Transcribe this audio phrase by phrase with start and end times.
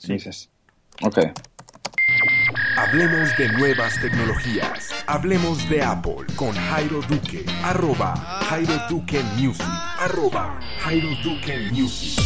[0.00, 0.14] Sí.
[0.14, 0.48] Dices.
[1.02, 1.18] Ok.
[2.78, 4.94] Hablemos de nuevas tecnologías.
[5.06, 7.44] Hablemos de Apple con Jairo Duque.
[7.62, 9.66] Arroba Jairo Duque Music.
[9.98, 12.18] Arroba Jairo Duque Music.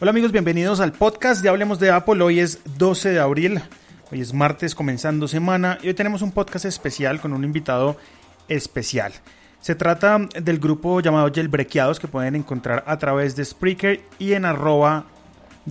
[0.00, 2.22] Hola amigos, bienvenidos al podcast de Hablemos de Apple.
[2.22, 3.62] Hoy es 12 de abril.
[4.12, 7.96] Hoy es martes comenzando semana y hoy tenemos un podcast especial con un invitado
[8.48, 9.14] especial.
[9.62, 14.44] Se trata del grupo llamado Jailbreakeados que pueden encontrar a través de Spreaker y en
[14.44, 15.06] arroba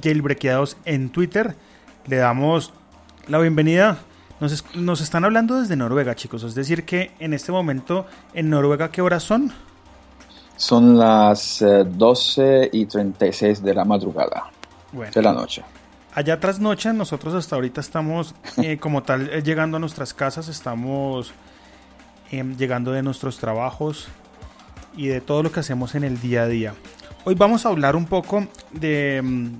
[0.01, 1.55] Jailbreakeados en Twitter.
[2.07, 2.73] Le damos
[3.27, 3.99] la bienvenida.
[4.39, 6.43] Nos, nos, están hablando desde Noruega, chicos.
[6.43, 9.53] Es decir, que en este momento en Noruega, ¿qué horas son?
[10.55, 14.51] Son las 12 eh, y 36 de la madrugada
[14.91, 15.63] de la noche.
[16.13, 20.47] Allá tras noche, nosotros hasta ahorita estamos eh, como tal eh, llegando a nuestras casas,
[20.47, 21.33] estamos
[22.31, 24.07] llegando de nuestros trabajos
[24.97, 26.73] y de todo lo que hacemos en el día a día.
[27.25, 29.59] Hoy vamos a hablar un poco de em,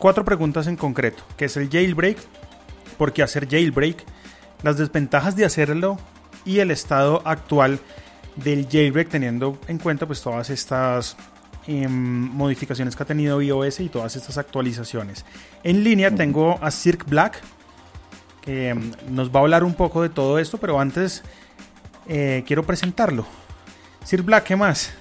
[0.00, 2.18] cuatro preguntas en concreto, que es el jailbreak,
[2.98, 4.04] por qué hacer jailbreak,
[4.62, 5.98] las desventajas de hacerlo
[6.44, 7.78] y el estado actual
[8.36, 11.16] del jailbreak teniendo en cuenta pues todas estas
[11.66, 15.26] em, modificaciones que ha tenido iOS y todas estas actualizaciones.
[15.62, 17.40] En línea tengo a Cirque Black
[18.40, 18.74] que
[19.08, 21.22] nos va a hablar un poco de todo esto, pero antes
[22.08, 23.26] eh, quiero presentarlo.
[24.02, 24.92] Sir Black, ¿qué más?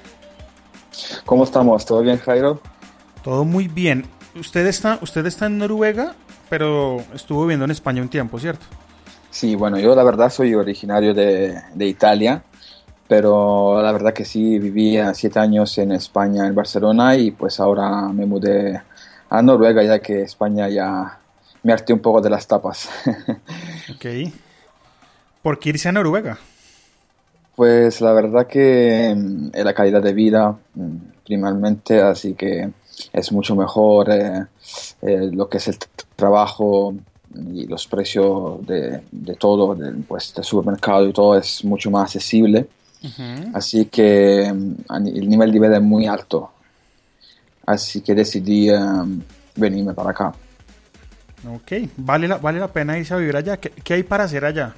[1.25, 1.85] ¿Cómo estamos?
[1.85, 2.61] ¿Todo bien, Jairo?
[3.23, 4.05] Todo muy bien.
[4.35, 6.13] Usted está, usted está en Noruega,
[6.49, 8.66] pero estuvo viviendo en España un tiempo, ¿cierto?
[9.31, 12.44] Sí, bueno, yo la verdad soy originario de, Italia,
[13.08, 18.09] pero la verdad que sí, vivía siete años en España, en Barcelona, y pues ahora
[18.09, 18.81] me mudé
[19.30, 21.19] a Noruega, ya que España ya
[21.64, 22.89] me harté un poco de las tapas.
[23.95, 24.33] ok.
[25.41, 26.38] ¿Por qué irse a Noruega?
[27.55, 32.69] Pues la verdad que mm, la calidad de vida, mm, primeramente, así que
[33.14, 34.45] es mucho mejor eh,
[35.02, 35.78] eh, lo que es el
[36.16, 36.94] trabajo
[37.53, 39.02] y los precios de,
[39.38, 42.67] todo, de, pues, del supermercado y todo es mucho más accesible.
[43.54, 46.52] Así que mm, el nivel de vida es muy alto.
[47.65, 48.70] Así que decidí
[49.55, 50.33] venirme para acá.
[51.54, 53.58] Ok, vale la, vale la pena irse a vivir allá.
[53.58, 54.76] qué hay para hacer allá?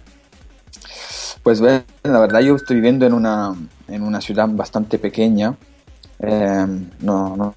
[1.43, 3.55] Pues la verdad yo estoy viviendo en una,
[3.87, 5.55] en una ciudad bastante pequeña,
[6.19, 6.67] eh,
[6.99, 7.55] no, no,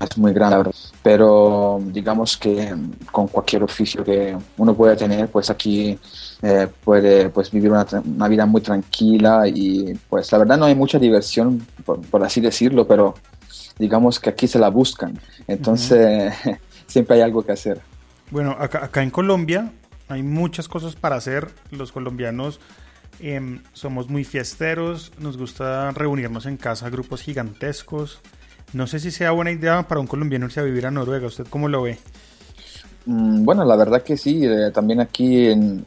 [0.00, 0.70] es muy grande,
[1.02, 2.74] pero digamos que
[3.10, 5.98] con cualquier oficio que uno pueda tener, pues aquí
[6.42, 10.74] eh, puede pues, vivir una, una, vida muy tranquila y pues la verdad no hay
[10.74, 13.14] mucha diversión, por, así decirlo, pero
[13.78, 16.32] digamos que aquí se la buscan, entonces
[16.86, 17.80] siempre hay algo que hacer.
[18.30, 19.72] Bueno, acá, acá en Colombia
[20.08, 22.60] hay muchas cosas para hacer, los colombianos
[23.18, 28.20] Em, somos muy fiesteros, nos gusta reunirnos en casa, grupos gigantescos.
[28.76, 31.28] No sé si sea buena idea para un colombiano irse a vivir a Noruega.
[31.28, 31.96] ¿Usted cómo lo ve?
[33.06, 35.82] Mm, bueno, la verdad que sí, eh, también aquí, en,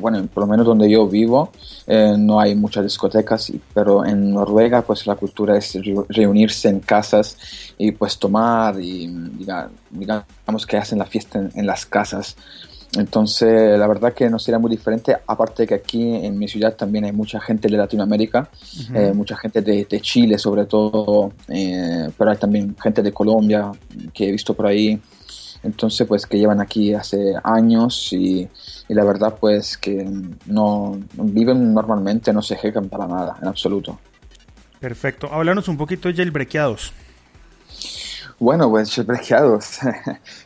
[0.00, 1.52] bueno, por lo menos donde yo vivo,
[1.86, 5.78] eh, no hay muchas discotecas, pero en Noruega pues la cultura es
[6.08, 7.36] reunirse en casas
[7.78, 9.06] y pues tomar y
[9.90, 12.36] digamos que hacen la fiesta en las casas.
[12.96, 16.74] Entonces, la verdad que no sería muy diferente, aparte de que aquí en mi ciudad
[16.74, 18.48] también hay mucha gente de Latinoamérica,
[18.94, 23.72] eh, mucha gente de, Chile sobre todo, eh, pero hay también gente de Colombia
[24.12, 25.00] que he visto por ahí,
[25.62, 28.48] entonces pues que llevan aquí hace años y,
[28.88, 30.06] la verdad pues que
[30.46, 33.98] no, viven normalmente, no se quejan para nada, en absoluto.
[34.78, 36.92] Perfecto, háblanos un poquito de jailbreakeados.
[38.38, 39.78] Bueno, pues jailbreakeados,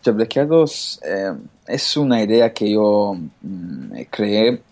[0.05, 1.01] jailbreakeados...
[1.09, 1.33] Eh,
[1.69, 4.63] es una idea que yo mm, creé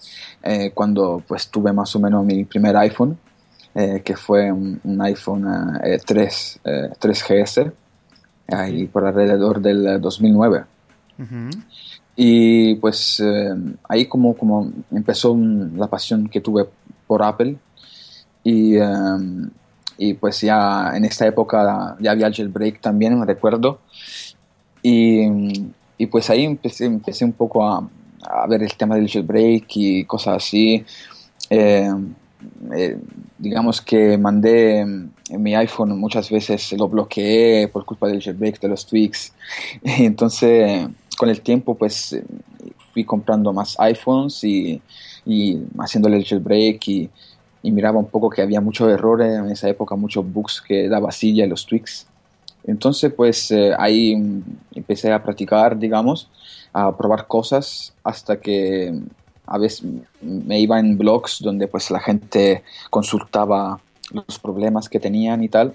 [0.43, 3.19] eh, cuando pues tuve más o menos mi primer iPhone,
[3.75, 5.45] eh, que fue un, iPhone
[6.05, 7.73] 3, 3GS,
[8.49, 10.65] ahí por alrededor del 2009.
[12.17, 13.55] Y pues eh,
[13.89, 16.67] ahí como, como empezó la pasión que tuve
[17.07, 17.59] por Apple
[18.43, 18.77] y,
[19.99, 23.81] y pues ya en esta época ya había jailbreak también, me recuerdo.
[24.83, 25.29] Y
[25.99, 27.89] y pues ahí empecé, empecé un poco a,
[28.23, 30.85] a ver el tema del jailbreak y cosas así.
[31.49, 31.91] Eh,
[32.77, 32.99] eh,
[33.39, 38.69] digamos que mandé en mi iPhone muchas veces lo bloqueé por culpa del jailbreak, de
[38.69, 39.33] los tweaks.
[39.83, 42.19] Entonces, con el tiempo, pues
[42.93, 44.81] fui comprando más iPhones y,
[45.25, 47.11] y haciéndole el jailbreak y,
[47.67, 51.13] y, miraba un poco que había muchos errores en esa época, muchos bugs que daba
[51.13, 52.07] silla y los tweaks.
[52.67, 54.43] Entonces, pues eh, ahí
[54.75, 56.29] empecé a practicar, digamos,
[56.73, 58.93] a probar cosas hasta que
[59.47, 59.87] a veces
[60.21, 63.81] me iba en blogs donde pues la gente consultaba
[64.13, 65.75] los problemas que tenían y tal.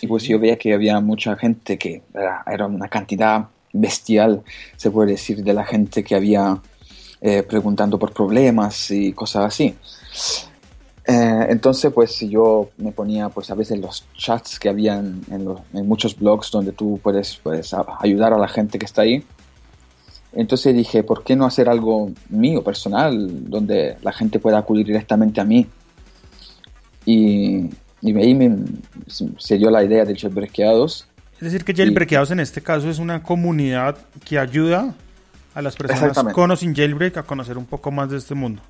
[0.00, 2.02] Y pues yo veía que había mucha gente que
[2.46, 4.42] era, una cantidad bestial,
[4.76, 6.58] se puede decir, de la gente que había
[7.20, 9.76] eh, preguntando por problemas y cosas así.
[11.06, 15.86] Eh, entonces, pues yo me ponía, pues a veces los chats que habían en, en,
[15.86, 19.22] muchos blogs donde tú puedes, puedes ayudar a la gente que está ahí.
[20.32, 25.40] Entonces dije, ¿por qué no hacer algo mío, personal, donde la gente pueda acudir directamente
[25.40, 25.66] a mí?
[27.04, 27.70] Y,
[28.00, 28.56] y ahí me,
[29.38, 31.06] se dio la idea de Jailbreakeados.
[31.34, 34.94] Es decir, que Jailbreakeados en este caso es una comunidad que ayuda
[35.54, 38.60] a las personas con o sin jailbreak a conocer un poco más de este mundo.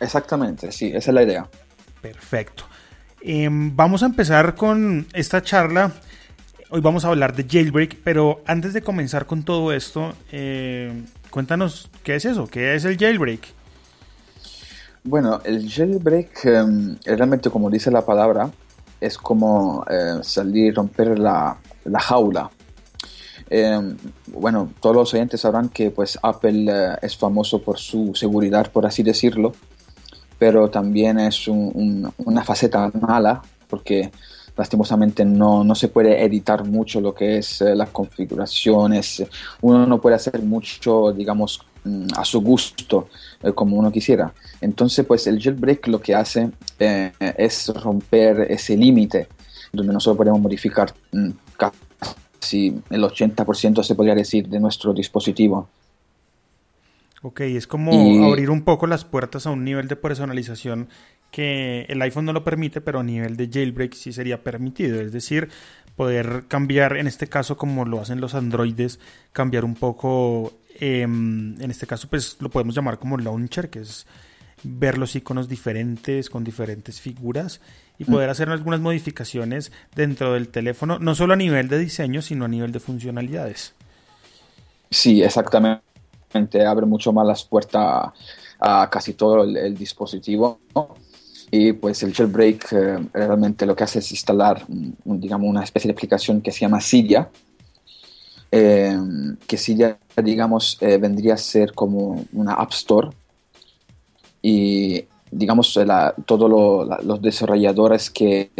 [0.00, 1.48] Exactamente, sí, esa es la idea.
[2.00, 2.64] Perfecto.
[3.20, 5.92] Em, vamos a empezar con esta charla.
[6.70, 10.92] Hoy vamos a hablar de jailbreak, pero antes de comenzar con todo esto, eh,
[11.30, 13.40] cuéntanos qué es eso, qué es el jailbreak.
[15.02, 18.50] Bueno, el jailbreak, em, realmente como dice la palabra,
[19.00, 22.50] es como eh, salir, romper la, la jaula.
[23.50, 23.96] Em,
[24.26, 28.84] bueno, todos los oyentes sabrán que pues Apple eh, es famoso por su seguridad, por
[28.86, 29.54] así decirlo
[30.38, 34.10] pero también es una faceta mala porque
[34.58, 39.24] lastimosamente no, no, se puede editar mucho lo que es eh, las configuraciones,
[39.60, 43.08] uno no puede hacer mucho, digamos, mm, a su gusto
[43.42, 44.32] eh, como uno quisiera.
[44.60, 46.50] Entonces, pues el jailbreak lo que hace
[46.80, 49.28] eh, es romper ese límite
[49.72, 55.68] donde nosotros podemos modificar mm, casi el 80% se podría decir de nuestro dispositivo.
[57.22, 60.88] Ok, es como abrir un poco las puertas a un nivel de personalización
[61.30, 65.00] que el iPhone no lo permite, pero a nivel de jailbreak sí sería permitido.
[65.00, 65.48] Es decir,
[65.96, 69.00] poder cambiar, en este caso como lo hacen los androides,
[69.32, 74.06] cambiar un poco, em, en este caso pues lo podemos llamar como launcher, que es
[74.62, 77.60] ver los iconos diferentes con diferentes figuras
[77.98, 78.06] y mm.
[78.06, 82.48] poder hacer algunas modificaciones dentro del teléfono, no solo a nivel de diseño, sino a
[82.48, 83.74] nivel de funcionalidades.
[84.90, 85.87] Sí, exactamente
[86.66, 88.12] abre mucho más las puertas
[88.60, 90.60] a, casi todo el, dispositivo.
[91.50, 94.64] Y pues el jailbreak eh, realmente lo que hace es instalar,
[95.04, 97.30] digamos, una especie de aplicación que se llama Cydia,
[98.50, 98.98] eh,
[99.46, 103.08] que Cydia, digamos, eh, vendría a ser como una App Store.
[104.42, 105.78] Y, digamos,
[106.26, 108.50] todos los desarrolladores que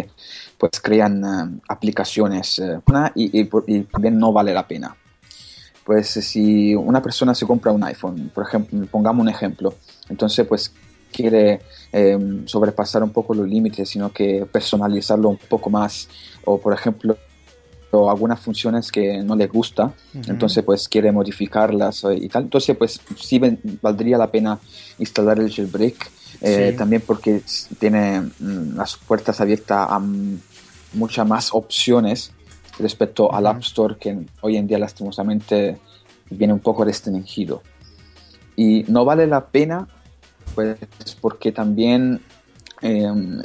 [0.59, 2.61] pues crean aplicaciones
[3.15, 4.97] y, y, también no vale la pena
[5.89, 9.73] pues si una persona se compra un iPhone, por ejemplo, pongamos un ejemplo,
[10.11, 10.71] entonces pues
[11.11, 16.07] quiere em, sobrepasar un poco los límites, sino que personalizarlo un poco más,
[16.45, 17.17] o por ejemplo,
[17.91, 19.95] algunas funciones que no le gusta,
[20.27, 23.41] entonces pues quiere modificarlas y tal, entonces pues sí
[23.81, 24.59] valdría la pena
[24.99, 26.11] instalar el jailbreak,
[26.43, 27.41] eh, también porque
[27.79, 30.03] tiene mm, las puertas abiertas a
[30.93, 32.33] muchas más opciones
[32.79, 35.79] respecto al App Store que hoy en día lastimosamente
[36.31, 37.63] viene un poco restringido.
[38.57, 39.87] Y no vale la pena,
[40.55, 40.79] pues
[41.21, 42.21] porque también
[42.81, 43.43] em,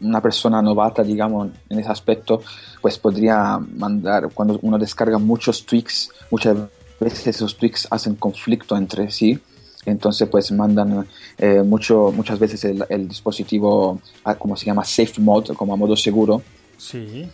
[0.00, 2.42] una persona novata, digamos, en ese aspecto,
[2.80, 6.56] pues podría mandar, cuando uno descarga muchos tweaks, muchas
[6.98, 9.38] veces esos tweaks hacen conflicto entre sí,
[9.84, 11.06] entonces pues mandan
[11.38, 15.76] eh, mucho, muchas veces el, el, dispositivo a, como se llama safe mode, como a
[15.76, 16.42] modo seguro.
[16.76, 17.28] Sí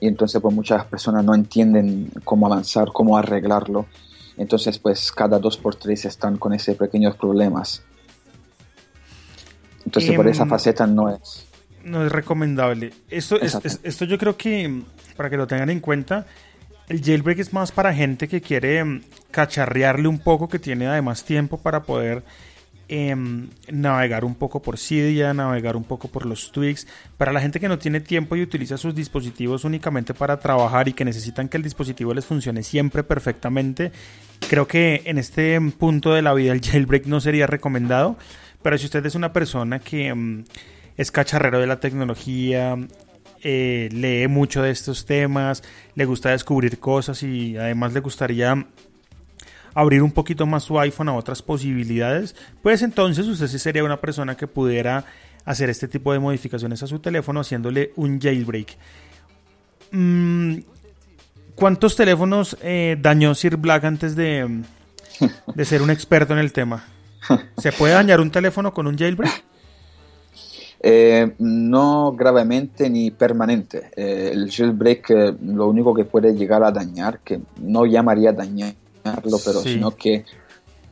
[0.00, 3.86] y entonces pues muchas personas no entienden cómo avanzar, cómo arreglarlo.
[4.36, 7.82] Entonces pues cada dos por tres están con esos pequeños problemas.
[9.84, 11.46] Entonces por esa em, faceta no es...
[11.84, 12.92] No es recomendable.
[13.08, 14.82] Esto, esto yo creo que,
[15.16, 16.26] para que lo tengan en cuenta,
[16.88, 21.24] el jailbreak es más para gente que quiere em, cacharrearle un poco, que tiene además
[21.24, 22.22] tiempo para poder
[22.90, 26.86] Em, navegar un poco por Cydia, navegar un poco por los tweaks.
[27.18, 30.94] Para la gente que no tiene tiempo y utiliza sus dispositivos únicamente para trabajar y
[30.94, 33.92] que necesitan que el dispositivo les funcione siempre perfectamente,
[34.48, 38.16] creo que en este punto de la vida el jailbreak no sería recomendado.
[38.62, 40.44] Pero si usted es una persona que em,
[40.96, 42.74] es cacharrero de la tecnología,
[43.42, 45.62] eh, lee mucho de estos temas,
[45.94, 48.66] le gusta descubrir cosas y además le gustaría
[49.74, 54.00] abrir un poquito más su iPhone a otras posibilidades, pues entonces usted sí sería una
[54.00, 55.04] persona que pudiera
[55.44, 58.76] hacer este tipo de modificaciones a su teléfono haciéndole un jailbreak.
[59.92, 60.58] Mm,
[61.54, 64.62] ¿Cuántos teléfonos eh, dañó Sir Black antes de,
[65.54, 66.84] de ser un experto en el tema?
[67.58, 69.44] ¿Se puede dañar un teléfono con un jailbreak?
[70.80, 73.90] Eh, no gravemente ni permanente.
[73.96, 75.10] Eh, el jailbreak
[75.42, 78.74] lo único que puede llegar a dañar, que no llamaría dañar,
[79.22, 80.24] pero sino que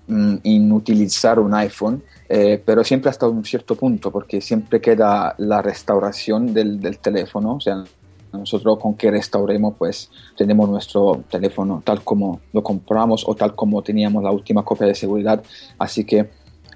[0.07, 5.63] mm, inutilizar un iPhone, eh, pero siempre hasta un cierto punto, porque siempre queda la
[5.63, 7.85] restauración del, del, teléfono, o sea,
[8.33, 13.83] nosotros con que restauremos, pues tenemos nuestro teléfono tal como lo compramos o tal como
[13.83, 15.43] teníamos la última copia de seguridad.
[15.79, 16.29] Así que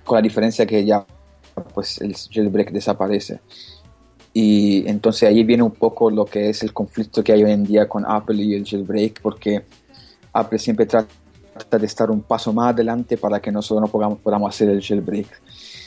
[0.05, 1.05] con la diferencia que ya
[1.75, 3.41] pues el jailbreak desaparece.
[4.33, 7.65] Y entonces ahí viene un poco lo que es el conflicto que hay hoy en
[7.65, 9.65] día con Apple y el jailbreak, porque
[10.33, 11.13] Apple siempre trata
[11.69, 15.27] de estar un paso más adelante para que nosotros no podamos, podamos hacer el jailbreak.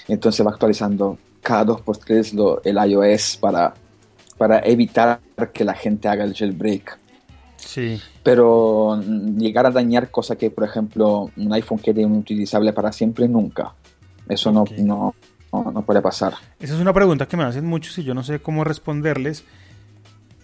[0.07, 3.73] Entonces va actualizando cada dos por tres el iOS para,
[4.37, 5.19] para evitar
[5.53, 6.97] que la gente haga el jailbreak.
[7.57, 7.99] Sí.
[8.23, 13.73] Pero llegar a dañar cosas que, por ejemplo, un iPhone quede inutilizable para siempre, nunca.
[14.27, 15.13] Eso no, no,
[15.51, 16.33] no, puede pasar.
[16.59, 19.43] Esa es una pregunta que me hacen muchos y yo no sé cómo responderles.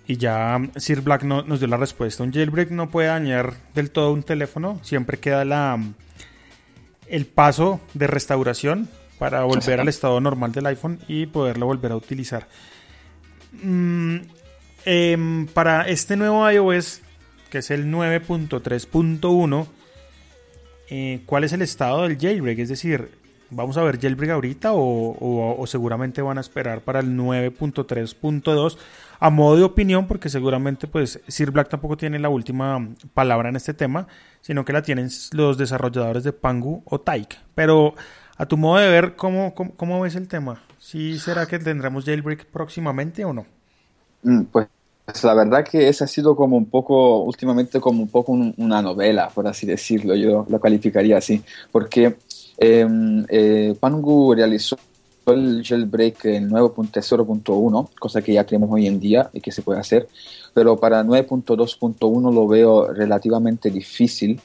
[0.10, 2.24] Y ya Sir Black no, nos dio la respuesta.
[2.24, 4.80] Un jailbreak no puede dañar del todo un teléfono.
[4.82, 5.80] Siempre queda la,
[7.08, 8.90] el paso de restauración
[9.20, 12.48] para volver al estado normal del iPhone y poderlo volver a utilizar.
[13.62, 14.16] Mm,
[14.86, 17.02] em, para este nuevo iOS,
[17.52, 19.68] que es el 9.3.1,
[20.90, 22.58] eh, ¿cuál es el estado del jailbreak?
[22.58, 23.12] Es decir,
[23.52, 28.78] ¿Vamos a ver jailbreak ahorita o, seguramente van a esperar para el 9.3.2
[29.20, 33.56] a modo de opinión porque seguramente pues Sir Black tampoco tiene la última palabra en
[33.56, 34.08] este tema
[34.42, 37.96] sino que la tienen los desarrolladores de Pangu o Taik pero
[38.38, 40.62] a tu modo de ver ¿cómo, cómo, ves el tema?
[40.78, 43.46] ¿Sí será que tendremos jailbreak próximamente o no?
[44.24, 44.68] Mm, pues
[45.24, 49.30] la verdad que esa ha sido como un poco, últimamente como un poco una novela,
[49.30, 52.16] por así decirlo, yo la calificaría así, porque
[53.80, 54.78] Pangu realizó
[55.32, 59.80] el jailbreak en 9.0.1, cosa que ya tenemos hoy en día y que se puede
[59.80, 60.08] hacer,
[60.54, 64.42] pero para 9.2.1 lo veo relativamente difícil,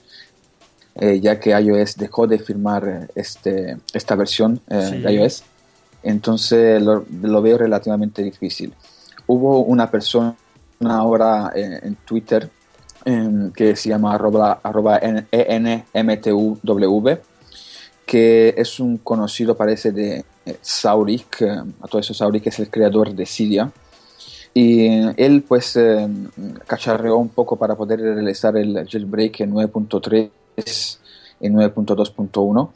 [0.97, 5.43] eh, ya que iOS dejó de firmar este, esta versión eh, de iOS,
[6.03, 8.73] entonces lo, veo relativamente difícil.
[9.27, 10.37] Hubo una persona
[10.87, 12.51] ahora en Twitter
[13.07, 16.59] em, que se llama arroba, arroba ENMTUW,
[18.07, 22.71] que es un conocido, parece, de eh, Saurik, eh, a todo eso Saurik es el
[22.71, 23.73] creador de Cydia,
[24.53, 26.09] y él pues eh,
[26.67, 30.31] cacharreó un poco para poder realizar el jailbreak en 9.3
[31.41, 32.71] y 9.2.1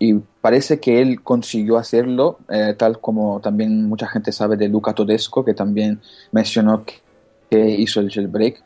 [0.00, 2.38] y parece que él consiguió hacerlo,
[2.76, 6.00] tal como también mucha gente sabe de Luca Todesco, que también
[6.32, 8.60] mencionó que hizo el jailbreak,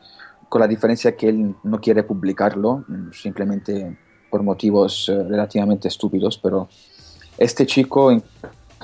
[0.49, 2.83] con la diferencia que él no quiere publicarlo,
[3.13, 3.95] simplemente
[4.37, 6.69] por motivos eh, relativamente estúpidos, pero
[7.39, 8.21] este chico en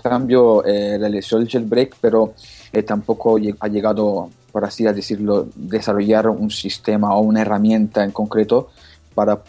[0.01, 2.33] cambio eh, realizó el jailbreak, pero
[2.71, 8.71] eh, tampoco ha llegado, por así decirlo, desarrollar un sistema o una herramienta en concreto
[9.13, 9.43] para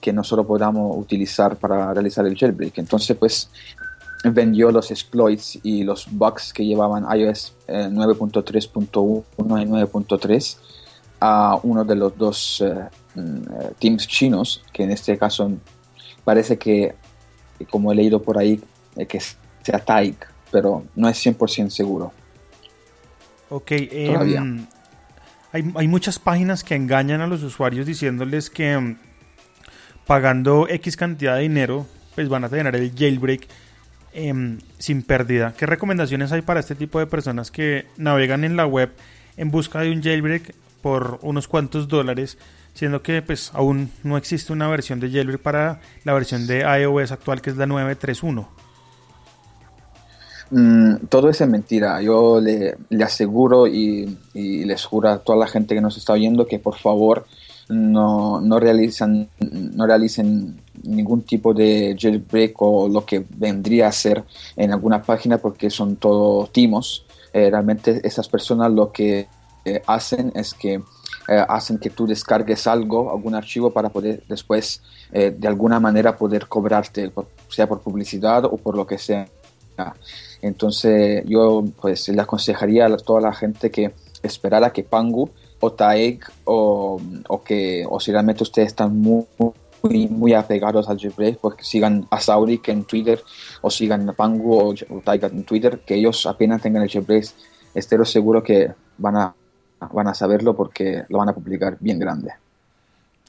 [0.00, 2.78] que nosotros podamos utilizar para realizar el jailbreak.
[2.78, 3.50] Entonces, pues
[4.24, 10.56] vendió los exploits y los bugs que llevaban iOS 9.3.1 y 9.3
[11.20, 12.62] a uno de los dos
[13.18, 15.50] Mm, eh, teams chinos, que en este caso
[16.24, 16.94] parece que,
[17.70, 18.60] como he leído por ahí,
[18.96, 22.12] eh, que sea Taik, pero no es 100% seguro.
[23.50, 24.66] Ok, em,
[25.52, 28.98] hay, hay, muchas páginas que engañan a los usuarios diciéndoles que em,
[30.06, 33.48] pagando X cantidad de dinero, pues van a tener el jailbreak
[34.12, 35.54] em, sin pérdida.
[35.56, 38.92] ¿Qué recomendaciones hay para este tipo de personas que navegan en la web
[39.36, 42.38] en busca de un jailbreak por unos cuantos dólares?
[42.78, 47.10] siendo que pues aún no existe una versión de jailbreak para la versión de iOS
[47.10, 48.46] actual que es la 9.3.1.
[50.50, 52.00] Mm, todo eso es mentira.
[52.00, 56.60] Yo le, aseguro y, les juro a toda la gente que nos está oyendo que
[56.60, 57.26] por favor
[57.68, 64.22] no, no, realizan, no realicen ningún tipo de jailbreak o lo que vendría a ser
[64.56, 67.04] en alguna página porque son todos timos.
[67.32, 69.26] Eh, realmente esas personas lo que
[69.86, 70.74] hacen es que
[71.28, 74.82] eh, hacen que tú descargues algo, algún archivo para poder después
[75.12, 77.12] eh, de alguna manera poder cobrarte,
[77.48, 79.28] sea por publicidad o por lo que sea.
[80.42, 86.20] Entonces yo pues le aconsejaría a toda la gente que esperara que Pangu o Taeg
[86.44, 89.26] o, o que o si realmente ustedes están muy,
[89.82, 93.22] muy, apegados al jailbreak, pues sigan a Saurik en Twitter
[93.60, 97.26] o sigan a Pangu o, o Taeg en Twitter, que ellos apenas tengan el jailbreak,
[97.74, 99.34] estero seguro que van a
[99.80, 102.32] van a saberlo porque lo van a publicar bien grande.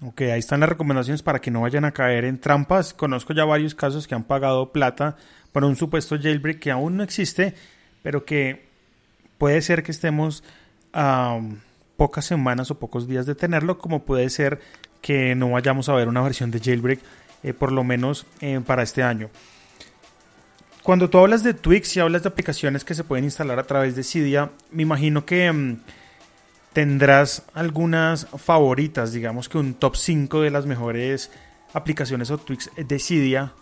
[0.02, 2.94] Ok, ahí están las recomendaciones para que no vayan a caer en trampas.
[2.94, 5.18] Conozco ya varios casos que han pagado plata
[5.52, 7.54] por un supuesto jailbreak que aún no existe,
[8.02, 8.68] pero que
[9.38, 10.44] puede ser que estemos
[10.94, 11.40] a
[11.98, 14.62] pocas semanas o pocos días de tenerlo, como puede ser
[15.02, 17.02] que no vayamos a ver una versión de jailbreak
[17.44, 19.30] eh, por lo menos eh, para este año.
[20.82, 23.98] Cuando tú hablas de Twix y hablas de aplicaciones que se pueden instalar a través
[23.98, 25.52] de Cydia, me imagino que...
[25.52, 25.78] Mm,
[26.74, 31.32] tendrás algunas favoritas, digamos que un top 5 de las mejores
[31.74, 33.54] aplicaciones o tweaks de Cydia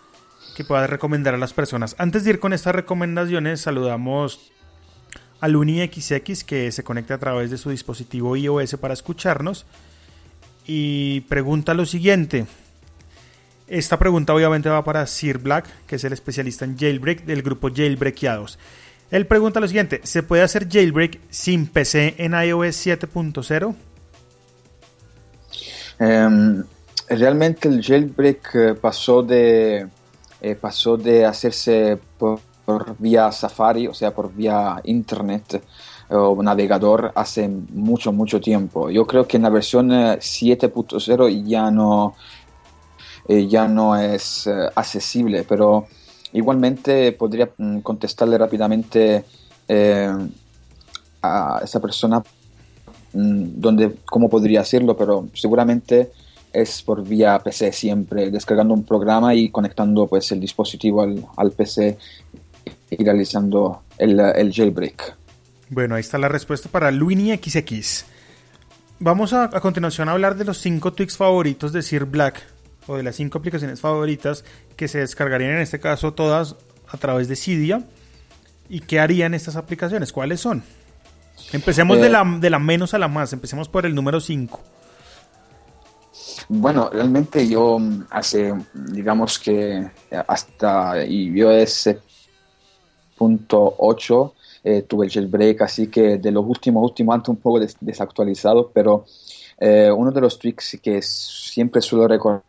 [0.56, 1.94] que puedas recomendar a las personas.
[1.98, 4.52] Antes de ir con estas recomendaciones, saludamos
[5.40, 9.66] al UniXX que se conecta a través de su dispositivo iOS para escucharnos
[10.66, 12.46] y pregunta lo siguiente.
[13.68, 17.68] Esta pregunta obviamente va para Sir Black, que es el especialista en jailbreak del grupo
[17.74, 18.58] Jailbreakeados.
[19.10, 23.74] Él pregunta lo siguiente, ¿se puede hacer jailbreak sin PC en iOS 7.0?
[25.98, 26.62] Em,
[27.08, 29.88] realmente el jailbreak eh, pasó de,
[30.42, 32.40] eh, pasó de hacerse por,
[32.98, 35.62] vía Safari, o sea, por vía Internet
[36.10, 38.90] o navegador hace mucho, mucho tiempo.
[38.90, 42.14] Yo creo que en la versión 7.0 eh, ya no,
[43.26, 45.86] ya no es accesible, pero
[46.32, 49.24] igualmente podría mm, contestarle rápidamente
[51.22, 52.22] a esa persona
[53.12, 56.10] mm, donde, cómo podría hacerlo, pero seguramente
[56.52, 61.02] es por vía PC siempre, descargando un programa y conectando pues el dispositivo
[61.36, 61.98] al, PC
[62.90, 65.16] y realizando el, el, jailbreak.
[65.68, 68.06] Bueno, ahí está la respuesta para Luini XX.
[69.00, 72.42] Vamos a, a continuación a hablar de los 5 tweaks favoritos de Sir Black,
[72.88, 74.44] o de las 5 aplicaciones favoritas
[74.76, 76.56] que se descargarían en este caso todas
[76.88, 77.84] a través de Cydia.
[78.68, 80.12] ¿Y qué harían estas aplicaciones?
[80.12, 80.62] ¿Cuáles son?
[81.52, 84.60] Empecemos de, eh, la, de la menos a la más, empecemos por el número 5.
[86.48, 89.88] Bueno, realmente yo mm, hace, digamos que
[90.26, 91.90] hasta iOS
[93.16, 97.60] punto 8 eh, tuve el jailbreak, así que de los últimos, últimos, antes un poco
[97.80, 99.04] desactualizado, pero
[99.58, 102.42] eh, uno de los tweaks que siempre suelo recordar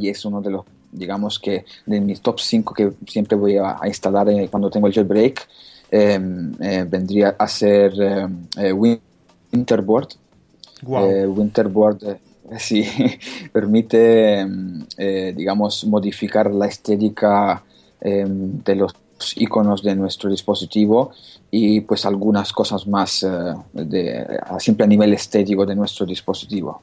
[0.00, 3.78] y es uno de los, digamos que de mis top 5 que siempre voy a,
[3.86, 5.48] instalar eh, cuando tengo el jailbreak,
[5.90, 6.52] em,
[6.88, 8.46] vendría a ser em,
[9.52, 10.08] Winterboard.
[10.82, 12.18] Winterboard
[12.58, 12.86] Sí,
[13.52, 14.46] permite,
[14.96, 17.62] eh, digamos, modificar la estética
[18.00, 18.94] em, de los
[19.36, 21.12] iconos de nuestro dispositivo
[21.50, 23.28] y pues algunas cosas más eh,
[23.72, 24.26] de,
[24.58, 26.82] siempre a nivel estético de nuestro dispositivo.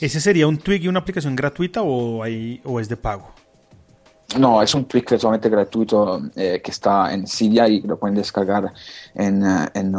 [0.00, 3.30] ¿Ese sería un tweak y una aplicación gratuita o, hay, o es de pago?
[4.38, 8.72] No, es un tweak totalmente gratuito eh, que está en Cydia y lo pueden descargar
[9.14, 9.92] en, en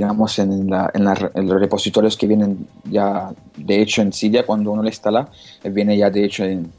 [0.00, 5.28] digamos, en, los repositorios que vienen ya de hecho en Cydia, cuando uno lo instala,
[5.62, 6.72] eh, viene ya de hecho en,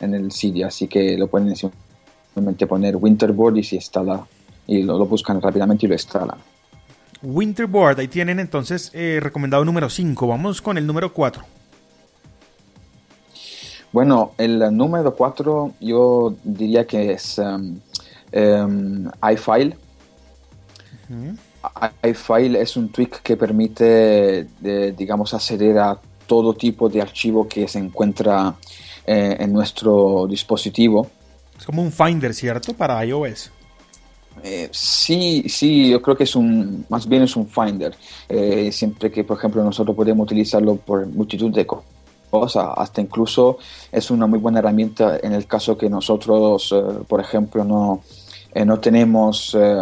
[0.00, 4.26] el Cydia, así que lo pueden simplemente poner Winterboard y se instala,
[4.66, 6.38] y lo, buscan rápidamente y lo instalan.
[7.22, 11.44] Winterboard, ahí tienen entonces eh, recomendado número 5, vamos con el número 4.
[13.92, 17.78] Bueno, el número 4 yo diría que es um,
[18.32, 19.76] um, iFile
[22.02, 24.46] iFile es un tweak que permite,
[24.96, 28.54] digamos, acceder a todo tipo de archivo que se encuentra
[29.06, 31.08] eh, en nuestro dispositivo.
[31.58, 32.74] Es como un Finder, ¿cierto?
[32.74, 33.50] Para iOS.
[34.42, 37.94] Eh, sí, sí, yo creo que es un, más bien es un Finder.
[38.28, 43.58] Eh, siempre que, por ejemplo, nosotros podemos utilizarlo por multitud de cosas, hasta incluso
[43.90, 46.74] es una muy buena herramienta en el caso que nosotros,
[47.06, 48.02] por ejemplo, no,
[48.54, 49.76] eh, no tenemos eh,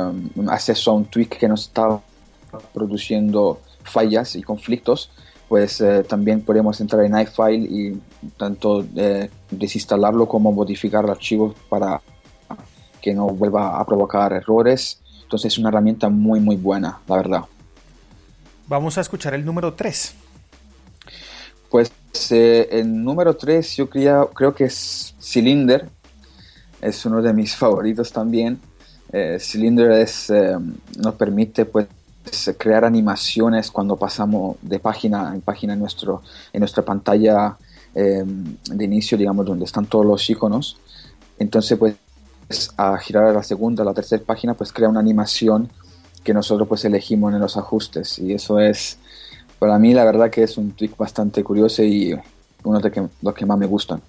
[0.48, 2.00] acceso a un tweak que nos está
[2.72, 5.10] produciendo fallas y conflictos,
[5.48, 8.00] pues eh, también podemos entrar en iFile y
[8.36, 8.84] tanto
[9.50, 12.00] desinstalarlo como modificar el archivo para
[13.00, 15.00] que no vuelva a provocar errores.
[15.22, 17.44] Entonces es una herramienta muy muy buena, la verdad.
[18.66, 20.14] Vamos a escuchar el número 3.
[21.70, 21.92] Pues
[22.30, 25.88] el número 3 yo creo, creo que es Cylinder,
[26.80, 28.60] es uno de mis favoritos también.
[29.12, 30.56] Eh, Cylinder es, eh,
[30.98, 31.88] nos permite pues
[32.58, 37.56] crear animaciones cuando pasamos de página en página en, nuestro, en nuestra pantalla
[37.94, 40.78] eh, de inicio, digamos, donde están todos los iconos.
[41.38, 41.94] Entonces, pues,
[42.76, 45.68] a girar a la segunda, a la tercera página, pues crea una animación
[46.24, 48.18] que nosotros pues elegimos en los ajustes.
[48.18, 48.98] Y eso es,
[49.58, 52.18] para mí, la verdad que es un trick bastante curioso y
[52.64, 54.02] uno de los que más me gustan.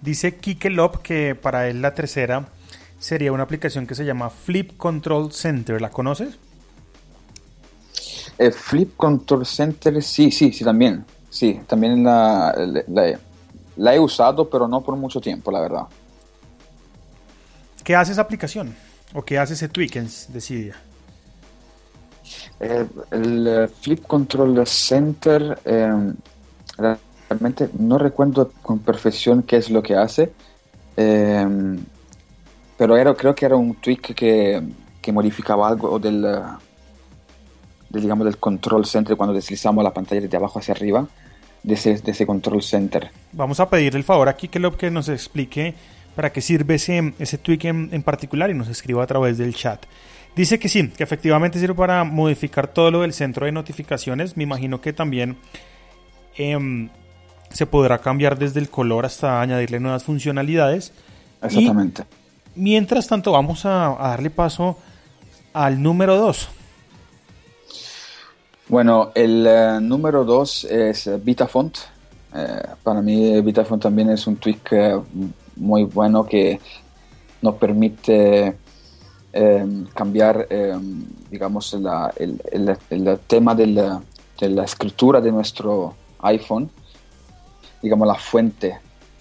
[0.00, 2.48] Dice Kike Lop que para él la tercera
[2.98, 5.80] sería una aplicación que se llama Flip Control Center.
[5.80, 6.36] ¿La conoces?
[8.38, 11.04] Eh, Flip Control Center, sí, sí, sí, también.
[11.30, 12.54] Sí, también la,
[13.76, 15.86] la, he usado, pero no por mucho tiempo, la verdad.
[17.84, 18.74] ¿Qué hace esa aplicación?
[19.12, 20.74] ¿O qué hace ese tweak en Decidia?
[22.58, 25.58] Eh, el eh, Flip Control Center
[27.28, 30.32] realmente no recuerdo con perfección qué es lo que hace,
[30.96, 31.78] em,
[32.78, 34.62] pero era, creo que era un tweak que,
[35.00, 36.26] que modificaba algo del,
[37.90, 41.06] digamos, del control center cuando deslizamos la pantalla de abajo hacia arriba,
[41.62, 43.10] de ese, de ese control center.
[43.32, 45.74] Vamos a pedir el favor aquí que lo que nos explique
[46.14, 49.54] para qué sirve ese, ese tweak en, en particular y nos escriba a través del
[49.54, 49.84] chat.
[50.36, 54.36] Dice que sí, que efectivamente sirve para modificar todo lo del centro de notificaciones.
[54.36, 55.36] Me imagino que también
[56.36, 56.88] em,
[57.50, 60.92] se podrá cambiar desde el color hasta añadirle nuevas funcionalidades.
[61.40, 62.02] Exactamente.
[62.56, 64.76] Y mientras tanto, vamos a, a darle paso
[65.52, 66.48] al número 2.
[68.68, 71.78] Bueno, el uh, número 2 es VitaFont.
[72.34, 75.04] Eh, para mí VitaFont también es un tweak uh,
[75.56, 76.60] muy bueno que
[77.42, 78.56] nos permite
[79.32, 80.78] eh, cambiar, eh,
[81.30, 84.02] digamos, el, el, el, tema de la,
[84.40, 86.70] de la, escritura de nuestro iPhone,
[87.82, 88.78] digamos, la fuente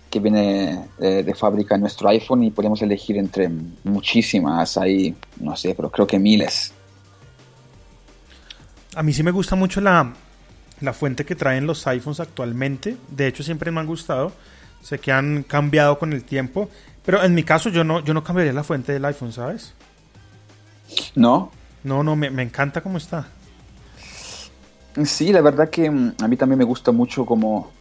[0.09, 3.49] que viene eh, de fábrica en nuestro iPhone y podemos elegir entre
[3.83, 6.71] muchísimas, hay, no sé, pero creo que miles.
[8.95, 10.13] A mí sí me gusta mucho la,
[10.79, 12.95] la fuente que traen los iPhones actualmente.
[13.09, 14.31] De hecho, siempre me han gustado.
[14.83, 16.69] Sé que han cambiado con el tiempo.
[17.05, 19.73] Pero en mi caso, yo no, yo no cambiaría la fuente del iPhone, ¿sabes?
[21.15, 21.51] ¿No?
[21.83, 23.27] No, no, me, me encanta cómo está.
[25.05, 27.71] Sí, la verdad que mm, a mí también me gusta mucho como,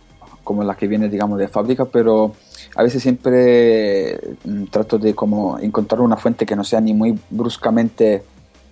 [0.42, 2.34] como la que viene, digamos, de fábrica, pero
[2.74, 7.18] a veces siempre mm, trato de como encontrar una fuente que no sea ni muy
[7.30, 8.22] bruscamente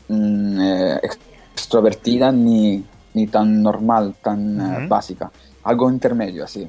[0.08, 1.00] mm, eh,
[1.52, 2.82] extrovertida ni,
[3.14, 4.86] ni, tan normal, tan uh -huh.
[4.86, 5.30] uh, básica.
[5.64, 6.66] Algo intermedio, así.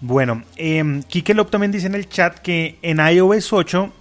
[0.00, 3.92] Bueno, eh, Kike Lop también dice en el chat que en iOS 8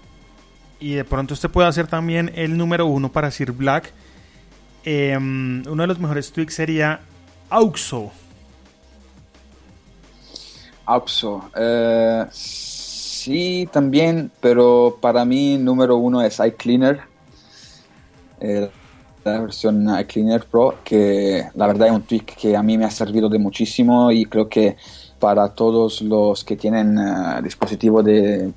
[0.79, 3.93] y de pronto usted puede hacer también el número uno para Sir Black.
[4.83, 6.99] Eh, uno de los mejores tweaks sería
[7.49, 8.11] Auxo.
[10.85, 11.49] Auxo.
[11.55, 16.99] Uh, sí, también, pero para mí número uno es iCleaner.
[18.39, 18.69] Eh,
[19.23, 22.91] la versión iCleaner Pro, que la verdad es un tweak que a mí me ha
[22.91, 24.77] servido de muchísimo y creo que
[25.19, 28.51] para todos los que tienen uh, dispositivo de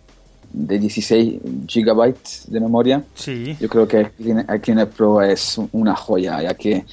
[0.52, 3.04] de 16 gigabytes de memoria.
[3.14, 3.56] Sí.
[3.60, 6.84] Yo creo que iCleaner Pro es una joya, ya que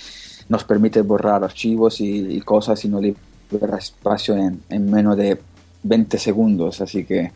[0.50, 5.40] nos permite borrar archivos y, y cosas y no libera espacio en, en, menos de
[5.84, 6.82] 20 segundos.
[6.82, 7.32] Así que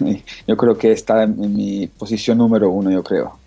[0.46, 3.38] yo creo que está en, en mi posición número uno, yo creo.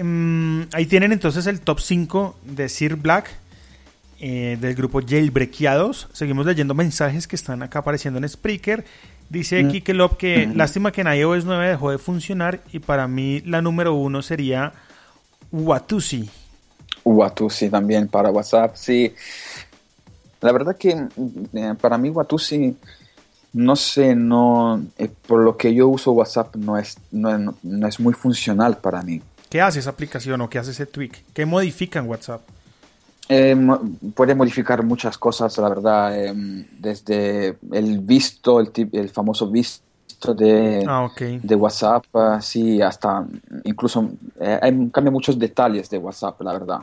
[0.00, 3.41] Um, ahí tienen entonces el top 5 de Sir Black.
[4.24, 6.06] Eh, del grupo Jailbreakeados.
[6.12, 8.84] Seguimos leyendo mensajes que están acá apareciendo en Spreaker.
[9.28, 9.68] Dice mm.
[9.72, 13.60] Kike Lop que lástima que en iOS 9 dejó de funcionar y para mí la
[13.62, 14.74] número uno sería
[15.50, 16.30] Watusi.
[17.04, 19.12] Watusi también para WhatsApp, sí.
[20.40, 20.90] La verdad que
[21.54, 22.76] eh, para mí Watusi,
[23.54, 27.98] no sé, no, eh, por lo que yo uso WhatsApp no es, no, no es
[27.98, 29.20] muy funcional para mí.
[29.50, 31.24] ¿Qué hace esa aplicación o qué hace ese tweak?
[31.34, 32.42] ¿Qué modifica en WhatsApp?
[33.28, 33.56] Eh,
[34.14, 36.34] puede modificar muchas cosas, la verdad, eh,
[36.78, 41.40] desde el visto, el, el famoso visto de, ah, okay.
[41.42, 43.24] de WhatsApp, así hasta
[43.64, 44.60] incluso eh,
[44.92, 46.78] cambia muchos detalles de WhatsApp, la verdad,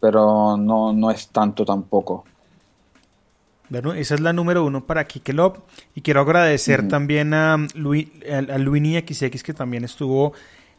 [0.00, 2.24] pero no, no es tanto tampoco.
[3.68, 5.58] Bueno, esa es la número uno para Kikelop
[5.94, 10.32] y quiero agradecer mm también a, Luis, a, a Luini XX que también estuvo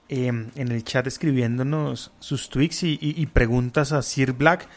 [0.10, 4.68] eh, en el chat escribiéndonos sus tweets y, y, y preguntas a Sir Black.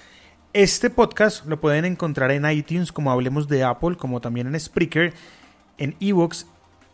[0.55, 5.13] Este podcast lo pueden encontrar en iTunes como Hablemos de Apple, como también en Spreaker,
[5.79, 6.47] en Evox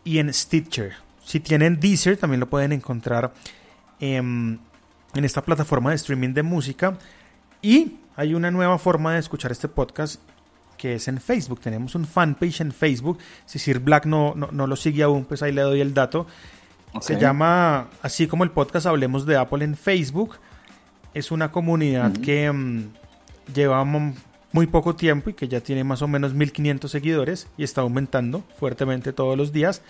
[0.03, 0.93] y en Stitcher.
[1.23, 3.31] Si tienen Deezer, también lo pueden encontrar
[3.99, 4.59] en,
[5.13, 6.97] en esta plataforma de streaming de música.
[7.61, 10.19] Y hay una nueva forma de escuchar este podcast
[10.75, 11.59] que es en Facebook.
[11.59, 13.19] Tenemos un fanpage en Facebook.
[13.45, 16.25] Si Sir Black no, no, no lo sigue aún, pues ahí le doy el dato.
[16.93, 17.15] Okay.
[17.15, 20.39] Se llama, así como el podcast Hablemos de Apple en Facebook.
[21.13, 22.51] Es una comunidad que
[23.47, 23.83] um, lleva
[24.51, 28.43] muy poco tiempo y que ya tiene más o menos 1500 seguidores y está aumentando
[28.59, 29.81] fuertemente todos los días.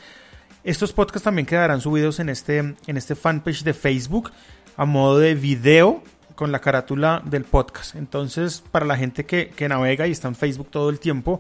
[0.63, 4.31] Estos podcasts también quedarán subidos en este, en este fanpage de Facebook
[4.77, 6.03] a modo de video
[6.35, 7.95] con la carátula del podcast.
[7.95, 11.39] Entonces, para la gente que, que navega y está en Facebook todo el tiempo,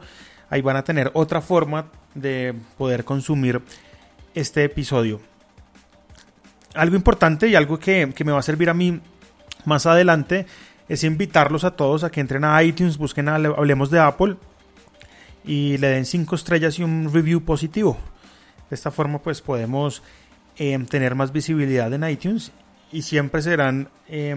[0.49, 3.61] ahí van a tener otra forma de poder consumir
[4.33, 5.21] este episodio.
[6.73, 8.99] Algo importante y algo que, que me va a servir a mí
[9.65, 10.45] más adelante
[10.91, 14.35] es invitarlos a todos a que entren a iTunes, busquen a Hablemos de Apple
[15.45, 17.97] y le den 5 estrellas y un review positivo.
[18.69, 20.03] De esta forma pues podemos
[20.57, 22.51] eh, tener más visibilidad en iTunes
[22.91, 24.35] y siempre serán eh,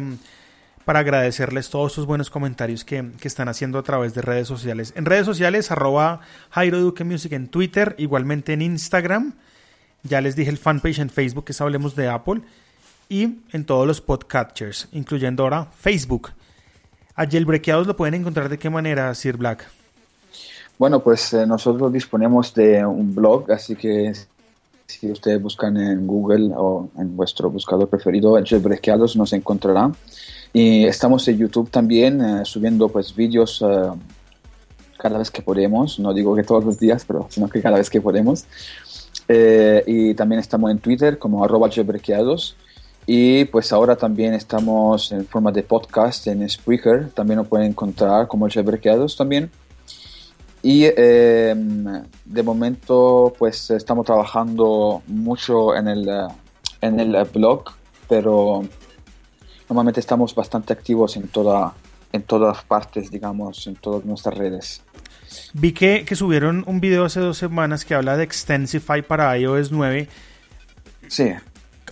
[0.85, 4.93] para agradecerles todos esos buenos comentarios que, que, están haciendo a través de redes sociales.
[4.95, 9.35] En redes sociales, arroba Jairo Duque Music en Twitter, igualmente en Instagram.
[10.05, 12.43] Ya les dije el fanpage en Facebook que es Hablemos de Apple.
[13.09, 16.31] y en todos los podcatchers, incluyendo ahora Facebook.
[17.17, 19.69] A Jailbreakeados lo pueden encontrar de qué manera, Sir Black.
[20.79, 24.13] Bueno, pues eh, nosotros disponemos de un blog, así que
[24.87, 29.95] si ustedes buscan en Google o en vuestro buscador preferido, Jailbreakeados nos encontrarán.
[30.53, 33.91] Y estamos en YouTube también eh, subiendo pues vídeos eh,
[34.99, 37.89] cada vez que podemos, no digo que todos los días, pero sino que cada vez
[37.89, 38.45] que podemos.
[39.29, 42.57] y también estamos en Twitter como arroba jailbreakeados.
[43.07, 48.29] Y pues ahora también estamos en forma de podcast en Spreaker, también lo pueden encontrar
[48.29, 49.51] como Jailbreakeados también.
[50.63, 51.85] Y em,
[52.25, 56.09] de momento pues estamos trabajando mucho en el,
[56.81, 57.65] en el blog,
[58.09, 58.63] pero
[59.69, 61.75] normalmente estamos bastante activos en, toda,
[62.11, 64.83] en todas partes, digamos, en todas nuestras redes.
[65.53, 69.71] Vi que, que subieron un video hace dos semanas que habla de Extensify para iOS
[69.71, 70.09] 9.
[71.09, 71.33] Sí.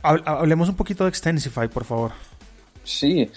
[0.03, 2.13] Hablemos un poquito de Extensify, por favor.
[2.85, 3.31] Sí.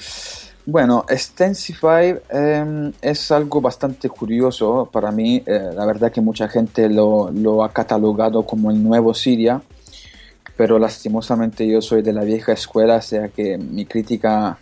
[0.65, 5.43] Bueno, Extensify em, es algo bastante curioso para mí.
[5.45, 9.61] Eh, la verdad que mucha gente lo, ha catalogado como el nuevo Siria,
[10.57, 14.57] pero lastimosamente yo soy de la vieja escuela, o sea que mi crítica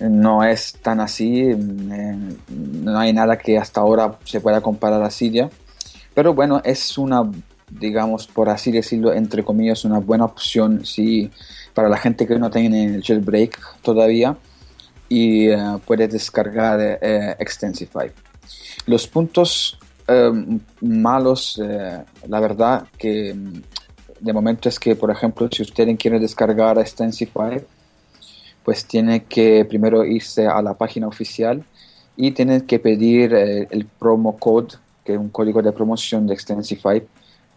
[0.00, 1.50] no es tan así.
[1.50, 5.50] Em, no hay nada que hasta ahora se pueda comparar a Siria.
[6.14, 7.30] Pero bueno, es una,
[7.70, 11.30] digamos, por así decirlo, entre comillas, una buena opción si,
[11.74, 14.36] para la gente que no tiene el jailbreak todavía
[15.08, 18.10] y eh, puedes descargar eh, Extensify.
[18.86, 20.30] Los puntos eh,
[20.80, 21.60] malos,
[22.28, 23.62] la verdad que mm,
[24.20, 27.62] de momento es que, por ejemplo, si usted quiere descargar Extensify,
[28.64, 31.64] pues tiene que primero irse a la página oficial
[32.16, 34.74] y tiene que pedir el promo code,
[35.04, 37.02] que es un código de promoción de Extensify,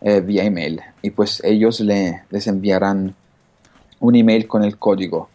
[0.02, 0.82] vía email.
[1.02, 3.16] Y pues ellos le, les enviarán
[4.00, 5.30] un email con el código.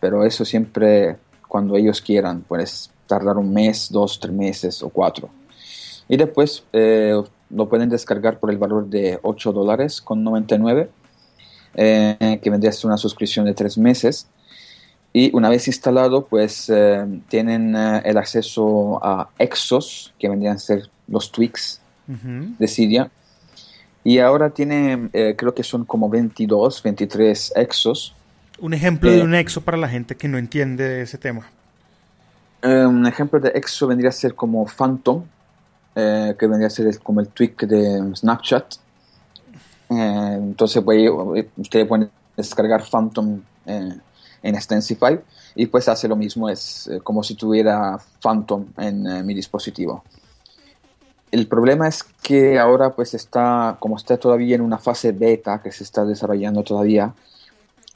[0.00, 1.16] Pero eso siempre
[1.50, 2.42] cuando ellos quieran.
[2.42, 5.28] Puedes tardar un mes, dos, tres meses o cuatro.
[6.08, 7.20] Y después eh,
[7.50, 10.88] lo pueden descargar por el valor de 8 dólares con 99,
[11.74, 14.28] eh, que vendría a ser una suscripción de tres meses.
[15.12, 20.88] Y una vez instalado, pues eh, tienen el acceso a Exos, que vendrían a ser
[21.08, 23.10] los tweaks de Cydia.
[24.02, 28.14] Y ahora tiene, creo que son como 22, 23 Exos
[28.60, 31.48] un ejemplo de eh, un exo para la gente que no entiende ese tema.
[32.62, 35.24] Eh, un ejemplo de exo vendría a ser como Phantom,
[35.94, 38.74] eh, que vendría a ser como el tweak de Snapchat.
[39.88, 41.10] entonces, pues,
[41.56, 45.18] ustedes pueden descargar Phantom en Extensify
[45.54, 50.04] y pues hace lo mismo, es como si tuviera Phantom en mi dispositivo.
[51.30, 55.70] El problema es que ahora pues está, como está todavía en una fase beta que
[55.70, 57.14] se está desarrollando todavía,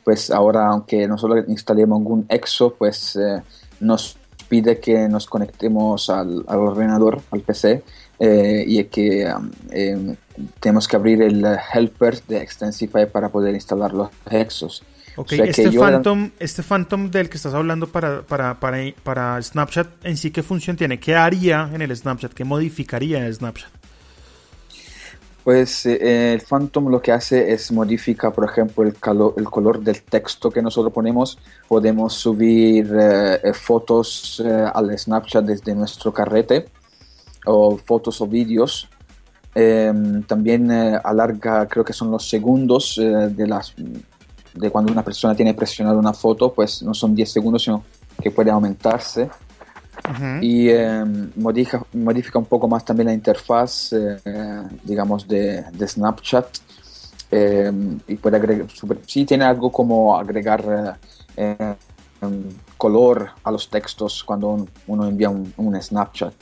[0.04, 3.42] pues ahora aunque nosotros instalemos algún EXO, pues eh,
[3.80, 4.16] nos
[4.48, 7.82] pide que nos conectemos al, ordenador, al PC,
[8.20, 10.16] eh, y que um, em,
[10.60, 14.84] tenemos que abrir el helper de Extensify para poder instalar los exos.
[15.16, 20.16] Ok, este, Phantom, este Phantom del que estás hablando para, para, para, para Snapchat, ¿en
[20.16, 20.98] sí qué función tiene?
[20.98, 22.32] ¿Qué haría en el Snapchat?
[22.32, 23.70] ¿Qué modificaría en el Snapchat?
[25.44, 28.96] Pues eh, el Phantom lo que hace es modifica, por ejemplo, el,
[29.36, 31.38] el color del texto que nosotros ponemos.
[31.68, 34.42] Podemos subir eh, eh, fotos
[34.74, 36.64] al Snapchat desde nuestro carrete
[37.44, 38.88] o fotos o vídeos.
[39.54, 43.74] Em, también alarga, creo que son los segundos de, las,
[44.54, 47.84] de cuando una persona tiene presionado una foto, pues no son 10 segundos, sino
[48.22, 49.28] que puede aumentarse
[50.40, 54.18] y em, modifica, modifica un poco más también la interfaz, eh,
[54.82, 56.58] digamos, de, de Snapchat.
[57.30, 58.66] Em, y puede agregar,
[59.06, 60.98] sí tiene algo como agregar
[61.36, 61.74] eh,
[62.20, 62.44] em,
[62.76, 66.34] color a los textos cuando uno envía un, un, Snapchat.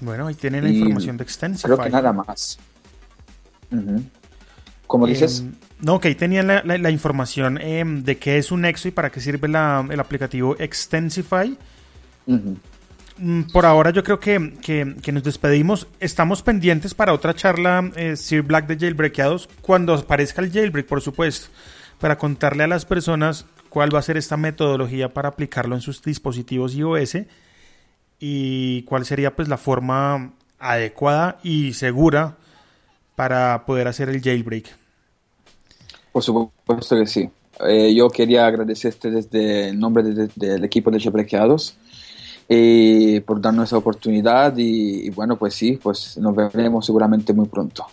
[0.00, 1.70] Bueno, ahí tiene la información de Extensify.
[1.70, 2.58] Creo que nada más.
[4.86, 5.44] ¿Cómo dices?
[5.82, 9.20] No, que ahí tenían la, la, información de qué es un Nexo y para qué
[9.20, 11.58] sirve la, el aplicativo Extensify.
[13.18, 15.88] Mm, por ahora yo creo que, que, nos despedimos.
[15.98, 21.00] Estamos pendientes para otra charla, eh, Sir Black de Jailbreakeados, cuando aparezca el jailbreak, por
[21.00, 21.48] supuesto,
[21.98, 26.02] para contarle a las personas cuál va a ser esta metodología para aplicarlo en sus
[26.02, 27.18] dispositivos iOS
[28.20, 32.36] y cuál sería pues la forma adecuada y segura
[33.16, 34.81] para poder hacer el jailbreak.
[36.12, 37.30] Por supuesto que sí.
[37.66, 41.76] Eh, yo quería agradecerte desde el nombre del equipo de Jailbreakeados
[42.48, 47.86] eh, por darnos esa oportunidad y, bueno, pues sí, pues nos veremos seguramente muy pronto.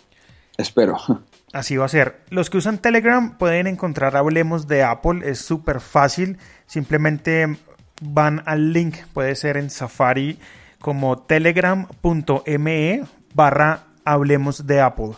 [0.57, 0.97] Espero.
[1.53, 2.19] Así va a ser.
[2.29, 5.21] Los que usan Telegram pueden encontrar Hablemos de Apple.
[5.23, 6.37] Es súper fácil.
[6.67, 7.57] Simplemente
[8.01, 8.97] van al link.
[9.13, 10.37] Puede ser en Safari
[10.79, 13.03] como telegram.me
[13.33, 15.11] barra Hablemos de Apple.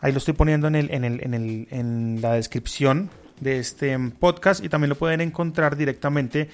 [0.00, 3.96] Ahí lo estoy poniendo en, el, en, el, en, el, en la descripción de este
[4.18, 6.48] podcast y también lo pueden encontrar directamente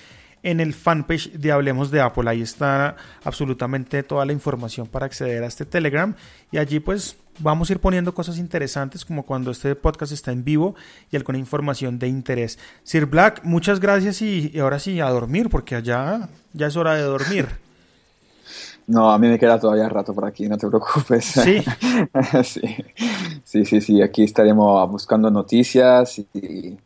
[0.45, 2.31] en el fanpage de Hablemos de Apple.
[2.31, 6.15] Ahí está absolutamente toda la información para acceder a este Telegram
[6.53, 10.45] y allí pues vamos a ir poniendo cosas interesantes como cuando este podcast está en
[10.45, 10.77] vivo
[11.11, 12.59] y alguna información de interés.
[12.85, 17.03] Sir Black, muchas gracias y, ahora sí a dormir porque allá ya es hora de
[17.03, 17.49] dormir.
[18.87, 21.25] No, a mí me queda todavía rato por aquí, no te preocupes.
[21.25, 21.65] Sí.
[22.45, 22.61] sí.
[23.63, 26.79] Sí, sí, aquí estaremos buscando noticias y,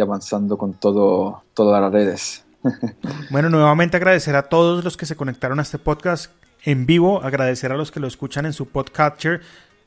[0.00, 2.44] avanzando con todo, todas las redes.
[3.30, 6.30] Bueno, nuevamente agradecer a todos los que se conectaron a este podcast
[6.64, 9.40] en vivo, agradecer a los que lo escuchan en su podcatcher,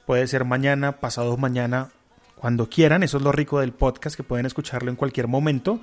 [0.06, 1.92] puede ser mañana, pasado mañana,
[2.36, 5.80] cuando quieran, eso es lo rico del podcast, que pueden escucharlo en cualquier momento.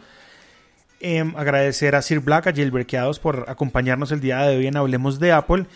[1.00, 5.18] Em, agradecer a Sir Black, a Jailbreakeados por acompañarnos el día de hoy en Hablemos
[5.18, 5.66] de Apple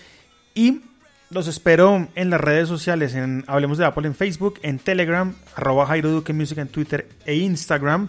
[0.55, 0.83] y
[1.31, 5.87] los espero en las redes sociales, en Hablemos de Apple en Facebook, en Telegram, arroba
[5.87, 8.09] Jairo Duque Music en Twitter e Instagram.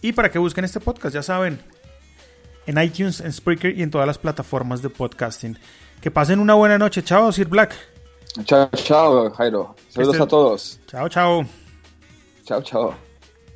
[0.00, 1.60] Y para que busquen este podcast, ya saben,
[2.66, 5.58] en iTunes, en Spreaker y en todas las plataformas de podcasting.
[6.00, 7.02] Que pasen una buena noche.
[7.02, 7.74] Chao, Sir Black.
[8.44, 9.74] Chao, chao, Jairo.
[9.88, 10.80] Saludos a todos.
[10.86, 11.46] Chao, chao.
[12.44, 13.05] Chao, chao.